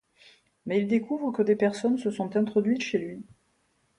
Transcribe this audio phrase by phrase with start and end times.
[0.65, 3.21] Mais il découvre que des personnes se sont introduites chez lui.